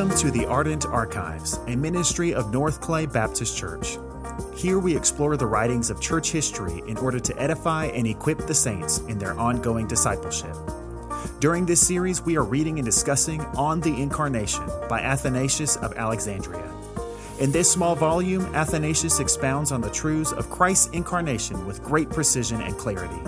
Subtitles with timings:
[0.00, 3.98] Welcome to the Ardent Archives, a ministry of North Clay Baptist Church.
[4.56, 8.54] Here we explore the writings of church history in order to edify and equip the
[8.54, 10.56] saints in their ongoing discipleship.
[11.38, 16.72] During this series, we are reading and discussing On the Incarnation by Athanasius of Alexandria.
[17.38, 22.62] In this small volume, Athanasius expounds on the truths of Christ's incarnation with great precision
[22.62, 23.20] and clarity.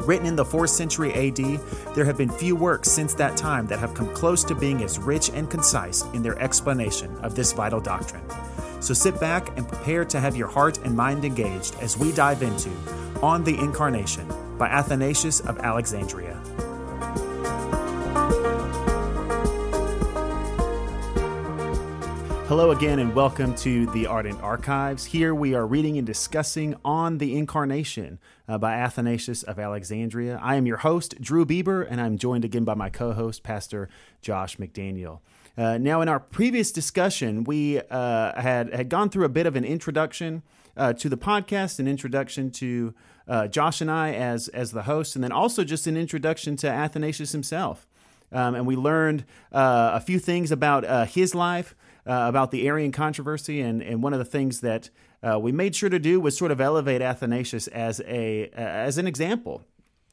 [0.00, 3.78] Written in the 4th century AD, there have been few works since that time that
[3.78, 7.80] have come close to being as rich and concise in their explanation of this vital
[7.80, 8.22] doctrine.
[8.80, 12.42] So sit back and prepare to have your heart and mind engaged as we dive
[12.42, 12.70] into
[13.22, 14.26] On the Incarnation
[14.56, 16.40] by Athanasius of Alexandria.
[22.48, 25.04] Hello again, and welcome to the Ardent Archives.
[25.04, 28.18] Here we are reading and discussing On the Incarnation
[28.48, 30.40] uh, by Athanasius of Alexandria.
[30.42, 33.90] I am your host, Drew Bieber, and I'm joined again by my co host, Pastor
[34.22, 35.20] Josh McDaniel.
[35.58, 39.54] Uh, now, in our previous discussion, we uh, had, had gone through a bit of
[39.54, 40.42] an introduction
[40.74, 42.94] uh, to the podcast, an introduction to
[43.28, 46.66] uh, Josh and I as, as the host, and then also just an introduction to
[46.66, 47.86] Athanasius himself.
[48.32, 51.74] Um, and we learned uh, a few things about his life
[52.08, 54.90] uh, about the Arian controversy, and, and one of the things that
[55.22, 59.06] uh, we made sure to do was sort of elevate Athanasius as a as an
[59.06, 59.62] example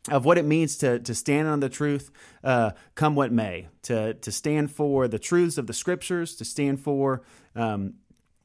[0.10, 2.12] of what it means to, to stand on the truth,
[2.44, 6.80] uh, come what may, to, to stand for the truths of the scriptures, to stand
[6.80, 7.24] for
[7.56, 7.96] um,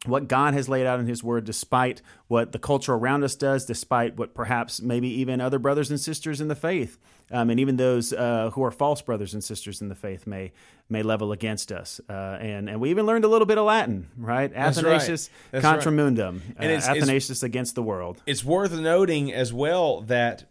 [0.06, 3.66] what God has laid out in His Word, despite what the culture around us does,
[3.66, 6.98] despite what perhaps maybe even other brothers and sisters in the faith,
[7.31, 10.53] um, and even those uh, who are false brothers and sisters in the faith may
[10.89, 12.00] may level against us.
[12.09, 14.53] Uh, and and we even learned a little bit of Latin, right?
[14.53, 15.62] Athanasius right.
[15.62, 15.97] contra right.
[15.97, 18.23] mundum, and uh, it's, Athanasius it's, against the world.
[18.27, 20.45] It's worth noting as well that.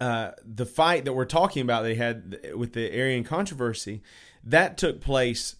[0.00, 4.02] Uh, the fight that we're talking about they had with the Arian controversy
[4.42, 5.56] that took place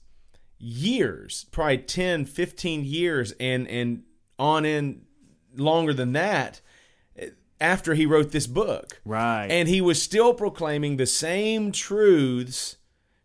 [0.58, 4.02] years, probably 10, 15 years, and and
[4.38, 5.02] on in
[5.56, 6.60] longer than that
[7.62, 9.00] after he wrote this book.
[9.04, 9.46] Right.
[9.46, 12.76] And he was still proclaiming the same truths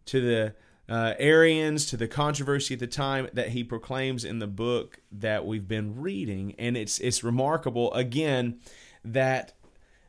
[0.05, 0.55] to the
[0.87, 5.45] uh, Arians, to the controversy at the time that he proclaims in the book that
[5.45, 6.55] we've been reading.
[6.57, 8.59] And it's it's remarkable again
[9.03, 9.53] that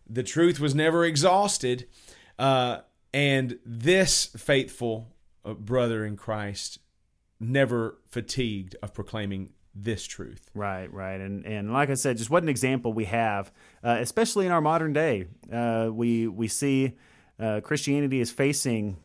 [0.09, 1.89] the truth was never exhausted.
[2.39, 2.78] Uh,
[3.12, 5.09] and this faithful
[5.45, 6.78] uh, brother in Christ
[7.41, 9.53] never fatigued of proclaiming
[9.83, 10.50] this truth.
[10.55, 13.53] Right, right, and and like I said, just what an example we have,
[13.83, 15.27] uh, especially in our modern day.
[15.53, 16.97] Uh, we we see
[17.39, 18.97] uh, Christianity is facing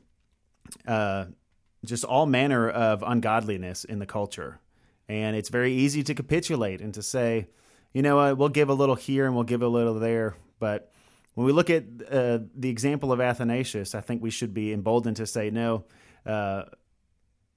[0.87, 1.25] uh,
[1.85, 4.59] just all manner of ungodliness in the culture,
[5.07, 7.47] and it's very easy to capitulate and to say,
[7.93, 10.91] you know what, we'll give a little here and we'll give a little there, but
[11.35, 15.17] when we look at uh, the example of Athanasius, I think we should be emboldened
[15.17, 15.85] to say no
[16.25, 16.63] uh,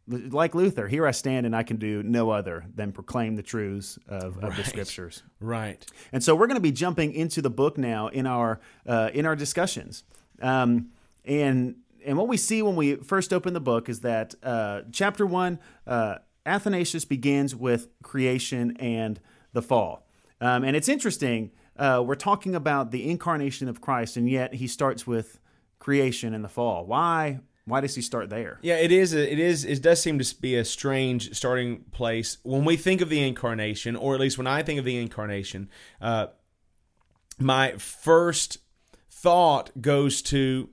[0.09, 3.99] like Luther, here I stand and I can do no other than proclaim the truths
[4.09, 4.56] of, of right.
[4.56, 5.22] the scriptures.
[5.41, 5.84] Right.
[6.12, 9.27] And so we're going to be jumping into the book now in our uh, in
[9.27, 10.05] our discussions.
[10.41, 10.91] Um,
[11.25, 15.27] and and what we see when we first open the book is that uh, chapter
[15.27, 19.21] one, uh, Athanasius begins with creation and
[19.53, 20.06] the fall.
[20.41, 21.50] Um, and it's interesting.
[21.77, 25.41] Uh, we're talking about the incarnation of Christ, and yet he starts with
[25.78, 26.87] creation and the fall.
[26.87, 27.41] Why?
[27.66, 28.60] Why does he start there?
[28.62, 29.12] Yeah, it is.
[29.12, 29.65] It is.
[29.65, 33.97] It does seem to be a strange starting place when we think of the incarnation,
[33.97, 35.69] or at least when I think of the incarnation.
[36.00, 36.28] Uh,
[37.38, 38.59] my first
[39.10, 40.71] thought goes to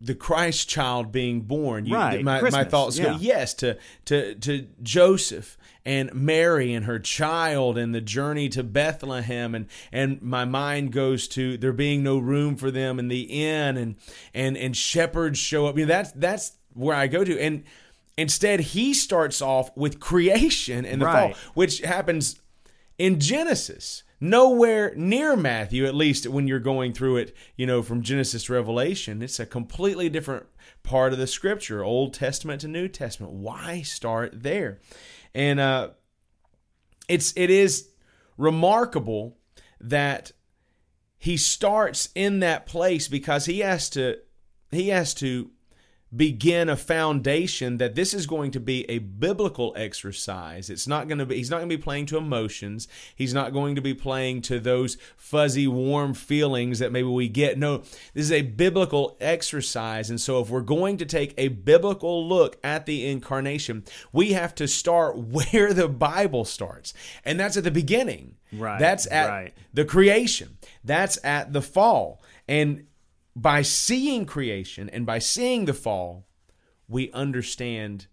[0.00, 1.86] the Christ child being born.
[1.86, 2.22] You, right.
[2.22, 3.04] My, Christmas, my thoughts yeah.
[3.04, 8.62] go yes to to to Joseph and Mary and her child and the journey to
[8.62, 13.22] Bethlehem and and my mind goes to there being no room for them in the
[13.22, 13.96] inn and
[14.34, 15.74] and and shepherds show up.
[15.74, 17.64] I mean that's that's where I go to and
[18.16, 21.34] instead he starts off with creation and the right.
[21.34, 22.40] fall, which happens
[22.98, 28.02] in Genesis nowhere near Matthew, at least when you're going through it, you know, from
[28.02, 29.22] Genesis to Revelation.
[29.22, 30.46] It's a completely different
[30.82, 33.32] part of the scripture, Old Testament to New Testament.
[33.32, 34.80] Why start there?
[35.34, 35.90] And uh,
[37.08, 37.88] it's it is
[38.36, 39.38] remarkable
[39.80, 40.32] that
[41.18, 44.16] he starts in that place because he has to
[44.70, 45.50] he has to
[46.14, 50.68] begin a foundation that this is going to be a biblical exercise.
[50.68, 52.88] It's not going to be he's not going to be playing to emotions.
[53.14, 57.58] He's not going to be playing to those fuzzy warm feelings that maybe we get.
[57.58, 60.10] No, this is a biblical exercise.
[60.10, 64.54] And so if we're going to take a biblical look at the incarnation, we have
[64.56, 66.92] to start where the Bible starts.
[67.24, 68.36] And that's at the beginning.
[68.52, 68.80] Right.
[68.80, 69.54] That's at right.
[69.72, 70.58] the creation.
[70.82, 72.20] That's at the fall.
[72.48, 72.86] And
[73.40, 76.26] by seeing creation and by seeing the fall,
[76.86, 78.06] we understand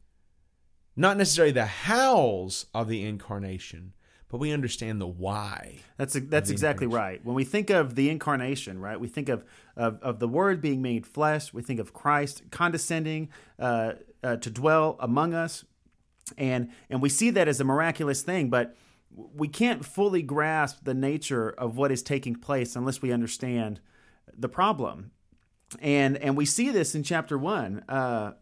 [0.96, 3.94] not necessarily the hows of the incarnation,
[4.30, 5.80] but we understand the why.
[5.98, 7.20] That's that's exactly right.
[7.26, 9.44] When we think of the incarnation, right, we think of
[9.76, 11.54] of, of the Word being made flesh.
[11.54, 13.30] We think of Christ condescending
[13.60, 13.94] uh,
[14.24, 15.66] uh, to dwell among us,
[16.38, 18.50] and and we see that as a miraculous thing.
[18.50, 18.76] But
[19.12, 23.82] we can't fully grasp the nature of what is taking place unless we understand
[24.38, 25.12] the problem.
[25.80, 27.84] And and we see this in chapter one.
[27.90, 28.34] Uh,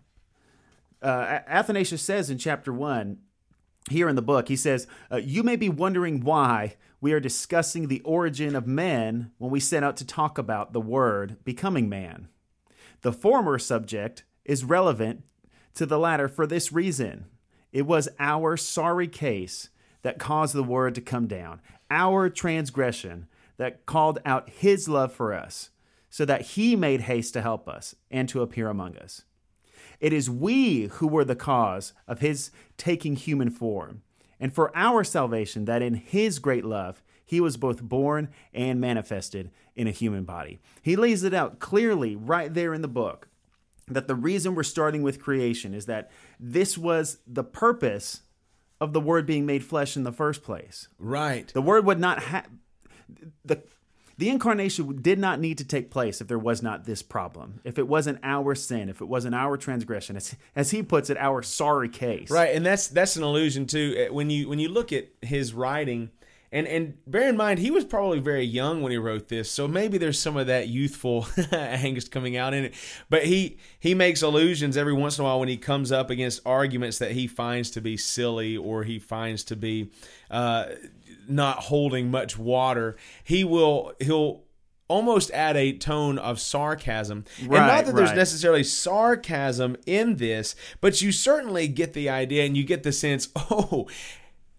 [1.01, 3.19] uh, Athanasius says in chapter one,
[3.89, 7.87] here in the book, he says, uh, You may be wondering why we are discussing
[7.87, 12.29] the origin of men when we set out to talk about the Word becoming man.
[13.01, 15.23] The former subject is relevant
[15.75, 17.25] to the latter for this reason
[17.71, 19.69] it was our sorry case
[20.01, 21.59] that caused the Word to come down,
[21.91, 23.27] our transgression
[23.57, 25.71] that called out His love for us,
[26.15, 29.23] so that He made haste to help us and to appear among us.
[29.99, 34.01] It is we who were the cause of his taking human form,
[34.39, 39.51] and for our salvation that in his great love he was both born and manifested
[39.75, 40.61] in a human body.
[40.81, 43.27] He lays it out clearly right there in the book
[43.89, 48.21] that the reason we're starting with creation is that this was the purpose
[48.79, 50.87] of the word being made flesh in the first place.
[50.97, 51.51] Right.
[51.51, 52.47] The word would not have
[53.43, 53.61] the
[54.17, 57.77] the incarnation did not need to take place if there was not this problem, if
[57.77, 61.41] it wasn't our sin, if it wasn't our transgression, as, as he puts it, our
[61.41, 62.31] sorry case.
[62.31, 64.07] Right, and that's that's an allusion too.
[64.09, 66.11] Uh, when you when you look at his writing,
[66.51, 69.67] and and bear in mind he was probably very young when he wrote this, so
[69.67, 72.73] maybe there's some of that youthful angst coming out in it.
[73.09, 76.41] But he he makes allusions every once in a while when he comes up against
[76.45, 79.91] arguments that he finds to be silly or he finds to be.
[80.31, 80.67] Uh,
[81.27, 84.43] not holding much water, he will he'll
[84.87, 87.25] almost add a tone of sarcasm.
[87.45, 92.45] Right, and not that there's necessarily sarcasm in this, but you certainly get the idea
[92.45, 93.87] and you get the sense, oh,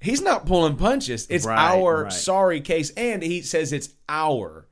[0.00, 1.26] he's not pulling punches.
[1.30, 2.12] It's right, our right.
[2.12, 2.90] sorry case.
[2.90, 4.66] And he says it's our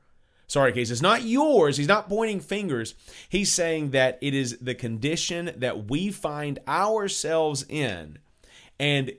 [0.47, 0.91] sorry case.
[0.91, 1.77] It's not yours.
[1.77, 2.95] He's not pointing fingers.
[3.29, 8.19] He's saying that it is the condition that we find ourselves in.
[8.79, 9.13] And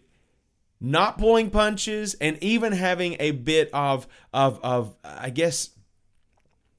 [0.80, 5.70] not pulling punches, and even having a bit of of of I guess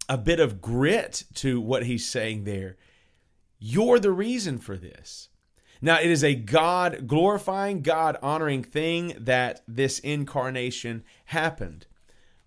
[0.10, 2.78] a bit of grit to what he's saying there.
[3.60, 5.30] You're the reason for this.
[5.82, 11.86] Now, it is a God glorifying, God honoring thing that this incarnation happened,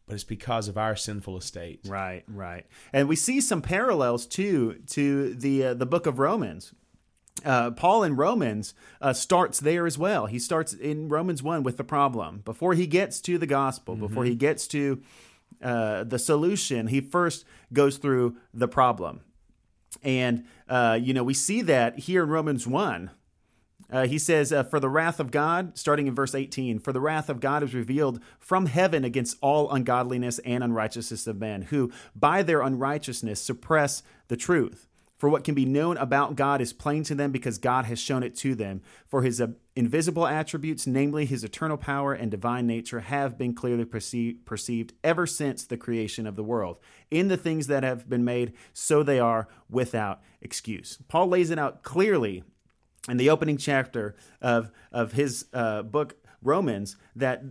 [0.06, 1.80] but it's because of our sinful estate.
[1.86, 2.66] Right, right.
[2.92, 6.72] And we see some parallels too to the uh, the book of Romans
[7.44, 10.26] uh, Paul in Romans uh, starts there as well.
[10.26, 12.42] He starts in Romans 1 with the problem.
[12.44, 14.06] Before he gets to the gospel, mm-hmm.
[14.06, 15.02] before he gets to
[15.62, 19.20] uh, the solution, he first goes through the problem.
[20.02, 23.10] And, uh, you know, we see that here in Romans 1.
[23.92, 27.00] Uh, he says, uh, For the wrath of God, starting in verse 18, for the
[27.00, 31.90] wrath of God is revealed from heaven against all ungodliness and unrighteousness of men, who
[32.14, 34.86] by their unrighteousness suppress the truth.
[35.20, 38.22] For what can be known about God is plain to them because God has shown
[38.22, 38.80] it to them.
[39.06, 43.84] For his uh, invisible attributes, namely his eternal power and divine nature, have been clearly
[43.84, 46.78] perceive, perceived ever since the creation of the world.
[47.10, 50.96] In the things that have been made, so they are without excuse.
[51.06, 52.42] Paul lays it out clearly
[53.06, 57.42] in the opening chapter of, of his uh, book, Romans, that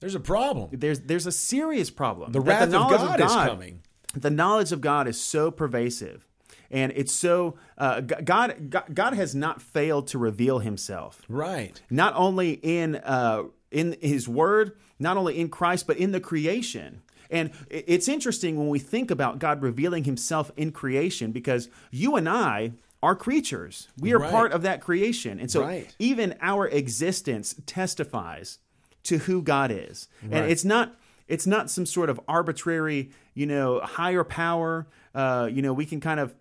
[0.00, 0.68] there's a problem.
[0.74, 2.32] There's there's a serious problem.
[2.32, 3.80] The wrath the of, God of God is coming
[4.14, 6.26] the knowledge of God is so pervasive
[6.70, 11.22] and it's so uh, God, God God has not failed to reveal Himself.
[11.28, 11.80] Right.
[11.90, 17.02] Not only in uh, in His Word, not only in Christ, but in the creation.
[17.32, 22.28] And it's interesting when we think about God revealing Himself in creation, because you and
[22.28, 23.88] I are creatures.
[23.98, 24.30] We are right.
[24.30, 25.94] part of that creation, and so right.
[25.98, 28.58] even our existence testifies
[29.04, 30.08] to who God is.
[30.22, 30.34] Right.
[30.34, 30.94] And it's not
[31.30, 34.88] it's not some sort of arbitrary, you know, higher power.
[35.14, 36.34] Uh, you know, we can kind of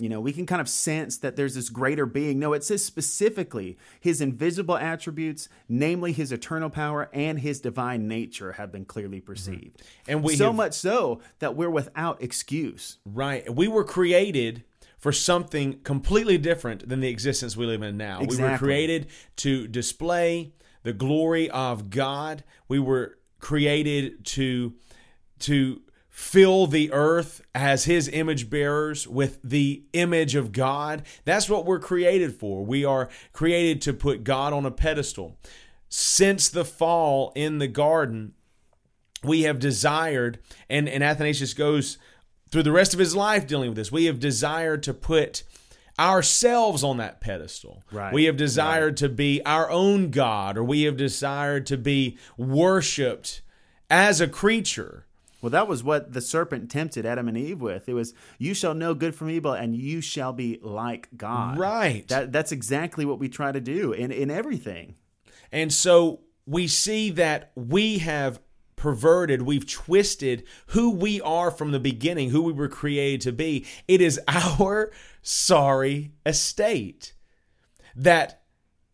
[0.00, 2.38] you know, we can kind of sense that there's this greater being.
[2.38, 8.52] No, it says specifically his invisible attributes, namely his eternal power and his divine nature,
[8.52, 9.78] have been clearly perceived.
[9.78, 10.10] Mm-hmm.
[10.10, 12.98] And we so have, much so that we're without excuse.
[13.04, 13.52] Right.
[13.52, 14.62] We were created
[14.98, 18.20] for something completely different than the existence we live in now.
[18.20, 18.44] Exactly.
[18.44, 19.06] We were created
[19.38, 20.52] to display
[20.84, 22.44] the glory of God.
[22.68, 24.74] We were created to
[25.40, 31.04] to fill the earth as his image bearers with the image of God.
[31.24, 32.64] That's what we're created for.
[32.64, 35.38] We are created to put God on a pedestal.
[35.88, 38.34] Since the fall in the garden,
[39.22, 41.98] we have desired, and, and Athanasius goes
[42.50, 45.44] through the rest of his life dealing with this, we have desired to put
[45.98, 47.82] ourselves on that pedestal.
[47.90, 48.12] Right.
[48.12, 53.42] We have desired to be our own God, or we have desired to be worshiped
[53.90, 55.06] as a creature.
[55.40, 57.88] Well, that was what the serpent tempted Adam and Eve with.
[57.88, 62.06] It was, "You shall know good from evil, and you shall be like God." Right.
[62.08, 64.96] That that's exactly what we try to do in in everything.
[65.52, 68.40] And so we see that we have
[68.78, 73.66] perverted, we've twisted who we are from the beginning, who we were created to be.
[73.86, 77.12] It is our sorry estate
[77.94, 78.37] that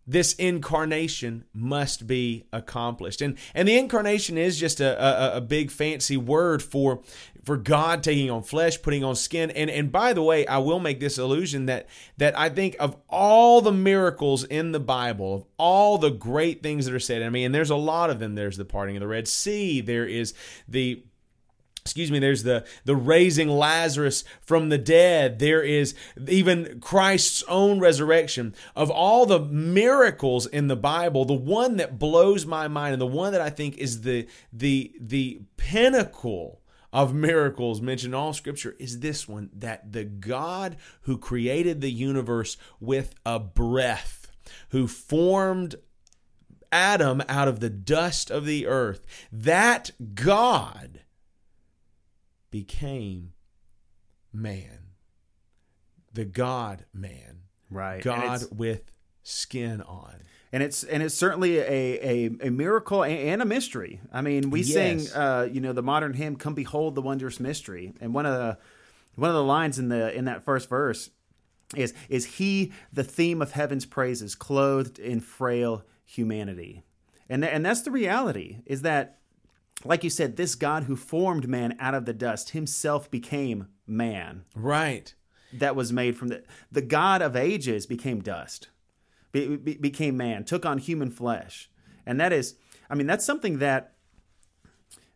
[0.06, 3.22] this incarnation must be accomplished.
[3.22, 7.02] And and the incarnation is just a, a, a, big fancy word for
[7.42, 9.50] for god taking on flesh putting on skin.
[9.50, 12.96] And and by the way i will make this allusion that that i think of
[13.08, 17.22] all the miracles in the bible of all the great things that are said.
[17.22, 18.34] I mean and there's a lot of them.
[18.34, 19.80] There's the parting of the red sea.
[19.80, 20.34] There is
[20.68, 21.02] the
[21.84, 25.38] excuse me there's the the raising lazarus from the dead.
[25.38, 25.94] There is
[26.26, 28.54] even christ's own resurrection.
[28.74, 33.06] Of all the miracles in the bible the one that blows my mind and the
[33.06, 36.62] one that i think is the the the pinnacle
[36.92, 41.90] of miracles mentioned in all scripture is this one that the god who created the
[41.90, 44.30] universe with a breath
[44.70, 45.74] who formed
[46.72, 51.00] adam out of the dust of the earth that god
[52.54, 53.32] became
[54.32, 54.78] man,
[56.12, 58.00] the God man, right?
[58.00, 58.92] God with
[59.24, 60.22] skin on.
[60.52, 64.00] And it's and it's certainly a a, a miracle and a mystery.
[64.12, 64.72] I mean, we yes.
[64.72, 68.34] sing, uh, you know, the modern hymn "Come Behold the Wondrous Mystery," and one of
[68.34, 68.56] the
[69.16, 71.10] one of the lines in the in that first verse
[71.74, 76.84] is is He the theme of heaven's praises, clothed in frail humanity,
[77.28, 78.58] and th- and that's the reality.
[78.64, 79.18] Is that
[79.84, 84.44] like you said, this God who formed man out of the dust himself became man.
[84.54, 85.14] Right.
[85.52, 88.68] That was made from the the God of ages became dust,
[89.30, 91.70] be, be, became man, took on human flesh,
[92.04, 92.56] and that is,
[92.90, 93.94] I mean, that's something that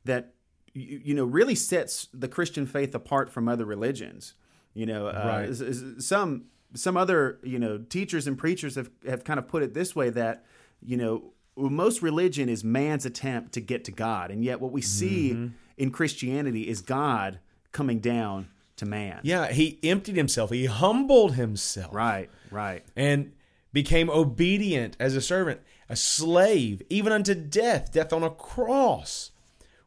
[0.05, 0.35] that
[0.75, 4.35] you, you know really sets the Christian faith apart from other religions.
[4.75, 6.01] You know, uh, right.
[6.01, 6.45] some
[6.75, 10.11] some other you know teachers and preachers have have kind of put it this way
[10.11, 10.45] that
[10.81, 14.81] you know most religion is man's attempt to get to God, and yet what we
[14.81, 15.55] see mm-hmm.
[15.77, 17.41] in Christianity is God
[17.73, 19.21] coming down to man.
[19.23, 20.51] Yeah, he emptied himself.
[20.51, 21.95] He humbled himself.
[21.95, 22.85] Right, right.
[22.97, 23.33] And
[23.73, 29.33] became obedient as a servant, a slave, even unto death, death on a cross.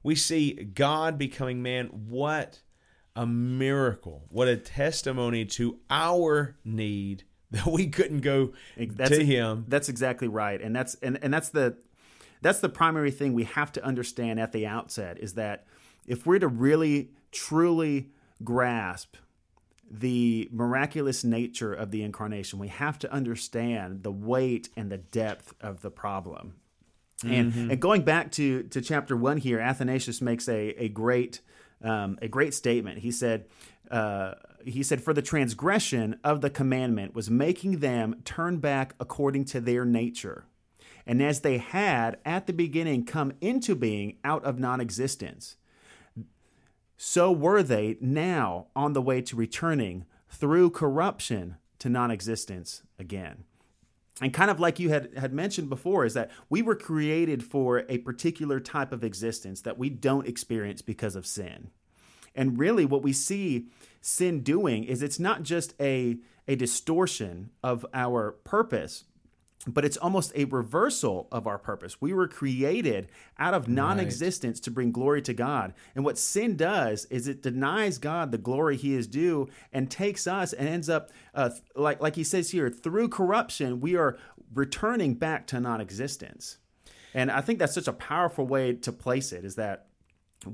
[0.03, 1.87] We see God becoming man.
[1.87, 2.61] What
[3.15, 4.25] a miracle.
[4.29, 7.23] What a testimony to our need
[7.65, 9.65] that we couldn't go that's, to him.
[9.67, 11.77] That's exactly right, and that's and, and that's the
[12.41, 15.65] that's the primary thing we have to understand at the outset is that
[16.07, 18.09] if we're to really truly
[18.43, 19.15] grasp
[19.89, 25.53] the miraculous nature of the incarnation, we have to understand the weight and the depth
[25.61, 26.55] of the problem.
[27.23, 27.71] And, mm-hmm.
[27.71, 31.41] and going back to, to chapter one here, Athanasius makes a, a great
[31.83, 32.99] um, a great statement.
[32.99, 33.45] He said,
[33.89, 39.45] uh, he said, For the transgression of the commandment was making them turn back according
[39.45, 40.45] to their nature.
[41.05, 45.57] And as they had at the beginning come into being out of non existence,
[46.97, 53.43] so were they now on the way to returning through corruption to non existence again.
[54.21, 57.83] And kind of like you had, had mentioned before, is that we were created for
[57.89, 61.71] a particular type of existence that we don't experience because of sin.
[62.35, 63.67] And really, what we see
[63.99, 69.05] sin doing is it's not just a, a distortion of our purpose,
[69.67, 72.01] but it's almost a reversal of our purpose.
[72.01, 74.63] We were created out of non existence right.
[74.63, 75.73] to bring glory to God.
[75.95, 80.27] And what sin does is it denies God the glory he is due and takes
[80.27, 84.17] us and ends up, uh, like, like he says here, through corruption, we are
[84.53, 86.57] returning back to non existence.
[87.13, 89.87] And I think that's such a powerful way to place it is that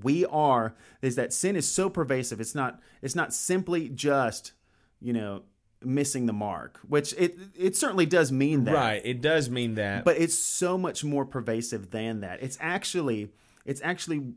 [0.04, 4.52] we are is that sin is so pervasive it's not it's not simply just
[5.00, 5.44] you know
[5.84, 8.74] missing the mark which it it certainly does mean that.
[8.74, 10.05] Right it does mean that.
[10.05, 12.41] But it's so much more pervasive than that.
[12.41, 13.31] It's actually
[13.65, 14.34] it's actually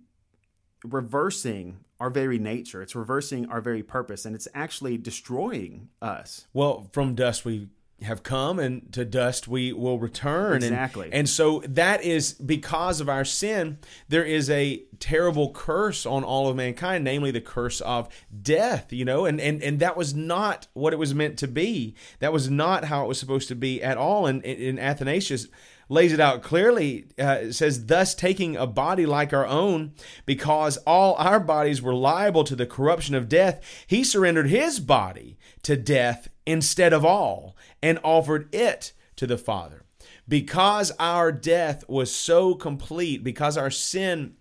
[0.85, 2.83] reversing our very nature.
[2.83, 6.47] It's reversing our very purpose and it's actually destroying us.
[6.53, 7.69] Well from dust we
[8.03, 10.63] have come and to dust we will return.
[10.63, 11.07] Exactly.
[11.07, 13.79] and, and, so that is because of our sin
[14.09, 18.09] there is a terrible curse on all of mankind namely the curse of
[18.43, 19.25] death you know?
[19.25, 21.95] And and, and that was not what it was meant to be.
[22.21, 24.27] That was not how it was supposed to be at all.
[24.27, 25.49] And, and athanasius
[25.91, 27.09] lays it out clearly.
[27.19, 29.93] Uh, it says, Thus taking a body like our own,
[30.25, 35.37] because all our bodies were liable to the corruption of death, he surrendered his body
[35.65, 39.85] to death instead of all and offered it to the Father.
[40.29, 44.37] Because our death was so complete, because our sin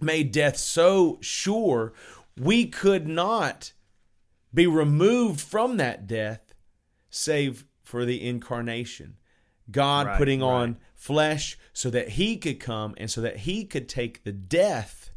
[0.00, 1.92] made death so sure,
[2.36, 3.72] we could not
[4.52, 6.54] be removed from that death
[7.10, 9.16] save for the incarnation.
[9.70, 13.88] God Right, putting on flesh so that he could come and so that he could
[13.88, 15.10] take the death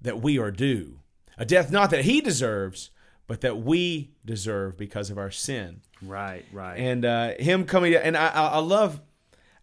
[0.00, 1.00] that we are due.
[1.36, 2.90] A death not that he deserves,
[3.28, 5.82] but that we deserve because of our sin.
[6.02, 6.76] Right, right.
[6.76, 9.00] And uh, him coming and I, I I love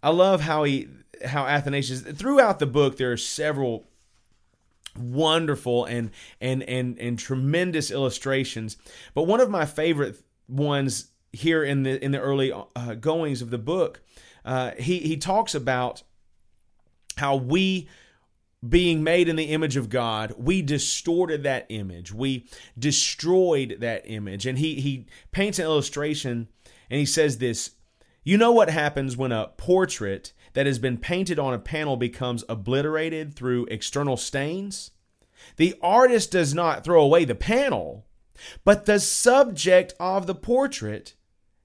[0.02, 0.88] I love how he
[1.26, 3.86] how Athanasius throughout the book there are several
[4.98, 8.78] wonderful and and and and tremendous illustrations.
[9.14, 13.50] But one of my favorite ones here in the in the early uh, goings of
[13.50, 14.02] the book,
[14.46, 16.04] uh, he he talks about
[17.18, 17.88] how we
[18.68, 22.14] being made in the image of God, we distorted that image.
[22.14, 24.46] We destroyed that image.
[24.46, 26.48] And he he paints an illustration
[26.90, 27.72] and he says this,
[28.24, 32.44] you know what happens when a portrait that has been painted on a panel becomes
[32.50, 34.92] obliterated through external stains?
[35.58, 38.06] The artist does not throw away the panel,
[38.64, 41.14] but the subject of the portrait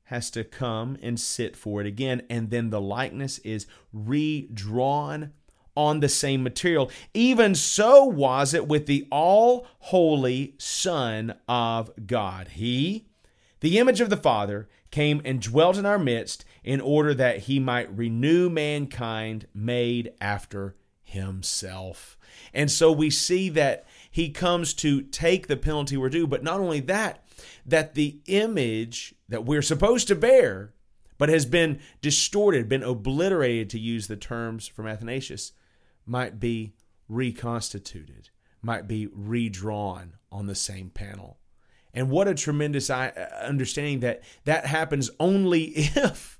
[0.04, 5.32] has to come and sit for it again, and then the likeness is redrawn
[5.76, 6.90] on the same material.
[7.14, 12.48] Even so was it with the all holy Son of God.
[12.48, 13.06] He,
[13.60, 17.58] the image of the Father, came and dwelt in our midst in order that he
[17.58, 22.18] might renew mankind made after himself.
[22.52, 26.60] And so we see that he comes to take the penalty we're due, but not
[26.60, 27.24] only that,
[27.64, 30.72] that the image that we're supposed to bear,
[31.18, 35.52] but has been distorted, been obliterated, to use the terms from Athanasius,
[36.06, 36.74] might be
[37.08, 38.30] reconstituted,
[38.62, 41.38] might be redrawn on the same panel.
[41.92, 46.38] And what a tremendous understanding that that happens only if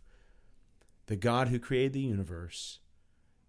[1.07, 2.79] the God who created the universe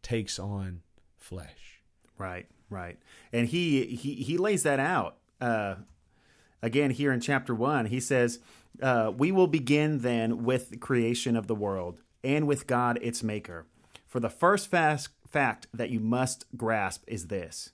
[0.01, 0.81] takes on
[1.17, 1.81] flesh.
[2.17, 2.97] Right, right.
[3.31, 5.75] And he he he lays that out uh,
[6.61, 7.85] again here in chapter one.
[7.85, 8.39] He says,
[8.81, 13.23] uh, "We will begin then with the creation of the world and with God its
[13.23, 13.65] maker.
[14.07, 17.71] For the first fast fact that you must grasp is this: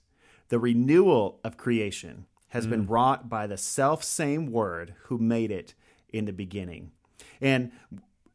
[0.48, 5.74] the renewal of creation has been wrought by the self same Word who made it
[6.08, 6.92] in the beginning."
[7.40, 7.72] And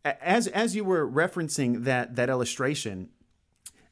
[0.06, 3.10] as as you were referencing that that illustration,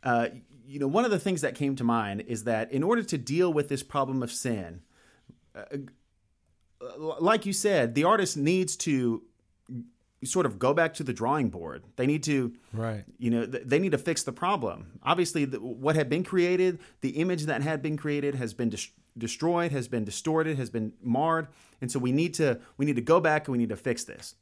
[0.04, 0.30] uh,
[0.66, 3.18] you know, one of the things that came to mind is that in order to
[3.18, 4.82] deal with this problem of sin,
[5.56, 5.64] uh,
[7.20, 9.24] like you said, the artist needs to
[10.24, 11.84] sort of go back to the drawing board.
[11.96, 13.04] They need to, Right.
[13.18, 15.00] you know, th- they need to fix the problem.
[15.04, 18.92] Obviously, the, what had been created, the image that had been created, has been dis-
[19.18, 21.48] destroyed, has been distorted, has been marred,
[21.82, 24.04] and so we need to we need to go back and we need to fix
[24.04, 24.36] this.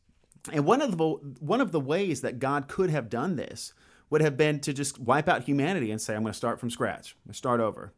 [0.51, 1.05] And one of the
[1.39, 3.73] one of the ways that God could have done this
[4.09, 6.69] would have been to just wipe out humanity and say, "I'm going to start from
[6.69, 7.15] scratch.
[7.15, 7.93] I'm going to start over."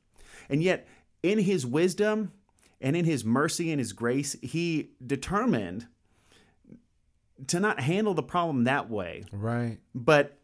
[0.50, 0.88] And yet,
[1.24, 2.32] in His wisdom
[2.80, 5.88] and in His mercy and His grace, He determined
[7.48, 9.78] to not handle the problem that way, Right.
[9.96, 10.38] but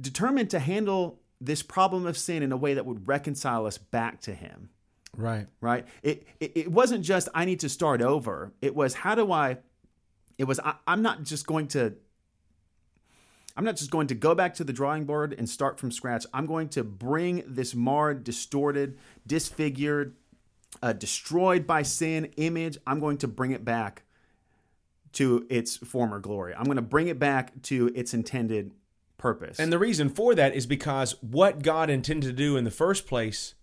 [0.00, 4.20] determined to handle this problem of sin in a way that would reconcile us back
[4.22, 4.70] to Him
[5.16, 5.46] Right.
[5.60, 5.86] right?
[6.02, 8.52] It, it it wasn't just I need to start over.
[8.62, 9.58] It was how do I?
[10.38, 11.94] It was I, I'm not just going to.
[13.56, 16.24] I'm not just going to go back to the drawing board and start from scratch.
[16.32, 20.14] I'm going to bring this marred, distorted, disfigured,
[20.82, 22.78] uh, destroyed by sin image.
[22.86, 24.04] I'm going to bring it back
[25.12, 26.54] to its former glory.
[26.54, 28.72] I'm going to bring it back to its intended
[29.18, 29.58] purpose.
[29.58, 33.06] And the reason for that is because what God intended to do in the first
[33.06, 33.54] place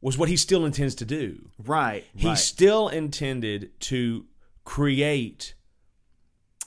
[0.00, 1.50] was what he still intends to do.
[1.58, 2.38] right, He right.
[2.38, 4.26] still intended to
[4.64, 5.54] create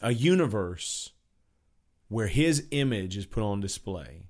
[0.01, 1.11] a universe
[2.09, 4.23] where his image is put on display.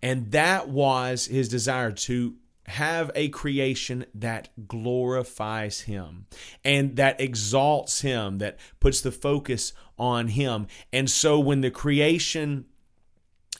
[0.00, 2.34] And that was his desire to
[2.68, 6.26] have a creation that glorifies him
[6.64, 10.66] and that exalts him, that puts the focus on him.
[10.92, 12.66] And so when the creation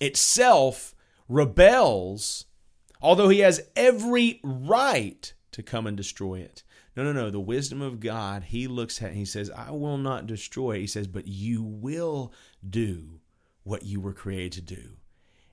[0.01, 0.94] itself
[1.29, 2.47] rebels,
[3.01, 6.62] although he has every right to come and destroy it.
[6.97, 7.31] No, no, no.
[7.31, 10.81] The wisdom of God, he looks at, he says, I will not destroy it.
[10.81, 12.33] He says, but you will
[12.68, 13.21] do
[13.62, 14.97] what you were created to do,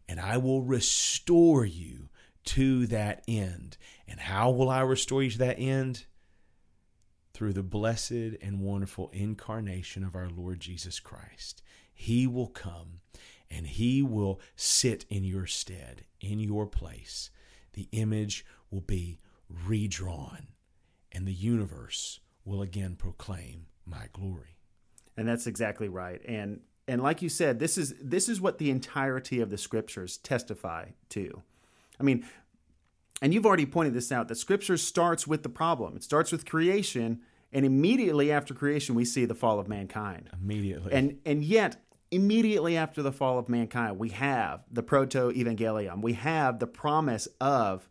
[0.07, 2.09] and I will restore you
[2.45, 3.77] to that end.
[4.08, 6.05] And how will I restore you to that end?
[7.34, 11.62] Through the blessed and wonderful incarnation of our Lord Jesus Christ.
[11.93, 13.01] He will come
[13.49, 17.29] and he will sit in your stead, in your place.
[17.73, 20.47] The image will be redrawn,
[21.12, 24.58] and the universe will again proclaim my glory.
[25.17, 26.21] And that's exactly right.
[26.25, 30.17] And and like you said, this is this is what the entirety of the scriptures
[30.17, 31.43] testify to.
[31.99, 32.25] I mean,
[33.21, 35.95] and you've already pointed this out that scripture starts with the problem.
[35.95, 40.29] It starts with creation, and immediately after creation we see the fall of mankind.
[40.34, 40.93] Immediately.
[40.93, 41.77] And and yet
[42.12, 46.01] immediately after the fall of mankind, we have the proto evangelium.
[46.01, 47.89] We have the promise of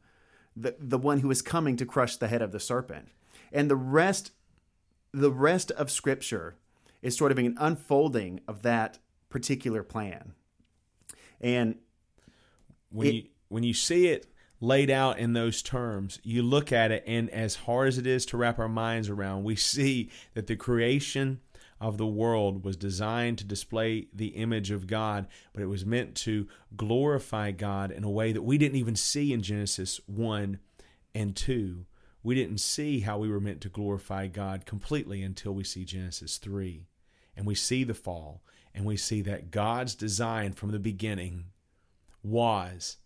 [0.56, 3.08] the, the one who is coming to crush the head of the serpent.
[3.52, 4.32] And the rest
[5.12, 6.56] the rest of scripture
[7.00, 10.32] is sort of an unfolding of that particular plan.
[11.40, 11.76] And
[12.90, 14.26] when it, you when you see it
[14.60, 18.26] laid out in those terms, you look at it, and as hard as it is
[18.26, 21.38] to wrap our minds around, we see that the creation
[21.80, 26.16] of the world was designed to display the image of God, but it was meant
[26.16, 30.58] to glorify God in a way that we didn't even see in Genesis 1
[31.14, 31.86] and 2.
[32.24, 36.38] We didn't see how we were meant to glorify God completely until we see Genesis
[36.38, 36.88] 3.
[37.36, 38.42] And we see the fall,
[38.74, 41.44] and we see that God's design from the beginning
[42.20, 42.96] was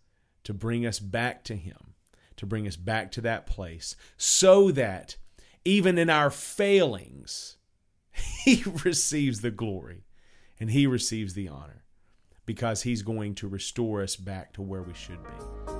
[0.43, 1.93] to bring us back to Him,
[2.37, 5.17] to bring us back to that place, so that
[5.65, 7.57] even in our failings,
[8.43, 10.05] He receives the glory
[10.59, 11.83] and He receives the honor
[12.45, 15.79] because He's going to restore us back to where we should be.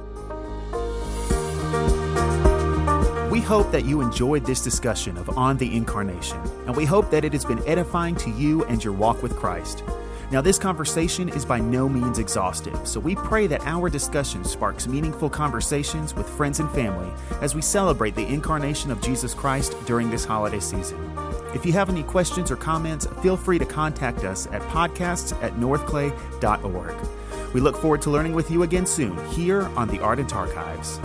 [3.31, 7.23] We hope that you enjoyed this discussion of On the Incarnation, and we hope that
[7.23, 9.83] it has been edifying to you and your walk with Christ.
[10.31, 14.87] Now, this conversation is by no means exhaustive, so we pray that our discussion sparks
[14.87, 17.11] meaningful conversations with friends and family
[17.41, 20.99] as we celebrate the incarnation of Jesus Christ during this holiday season.
[21.55, 25.53] If you have any questions or comments, feel free to contact us at podcasts at
[25.55, 26.95] northclay.org.
[27.53, 30.99] We look forward to learning with you again soon here on the Ardent Archives.